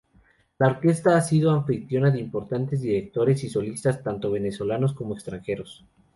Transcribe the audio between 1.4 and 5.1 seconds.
anfitriona de importantes directores y solistas tanto venezolanos